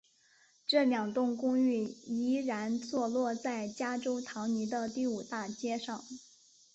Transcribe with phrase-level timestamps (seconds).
[0.65, 6.03] 这两栋公寓依然坐落在加州唐尼的第五大街上。